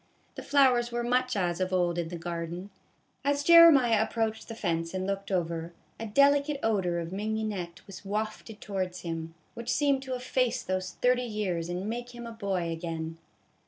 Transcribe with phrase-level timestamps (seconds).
[0.33, 2.71] The flowers were much as of old in the garden.
[3.23, 8.03] As Jeremiah ap proached the fence and looked over, a delicate odor of mignonette was
[8.03, 12.71] wafted towards him, which seemed to efface those thirty years and make him a boy
[12.71, 13.19] again.